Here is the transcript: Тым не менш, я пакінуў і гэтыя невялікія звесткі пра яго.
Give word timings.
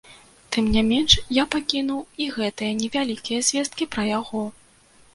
Тым 0.55 0.69
не 0.75 0.81
менш, 0.91 1.11
я 1.37 1.43
пакінуў 1.57 2.01
і 2.25 2.29
гэтыя 2.39 2.81
невялікія 2.83 3.47
звесткі 3.51 3.93
пра 3.97 4.11
яго. 4.19 4.47